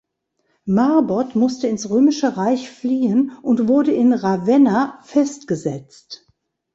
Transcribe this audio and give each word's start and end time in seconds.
Marbod 0.65 1.35
musste 1.35 1.67
ins 1.67 1.87
Römische 1.91 2.35
Reich 2.35 2.71
fliehen 2.71 3.33
und 3.43 3.67
wurde 3.67 3.91
in 3.91 4.13
Ravenna 4.13 4.99
festgesetzt. 5.03 6.25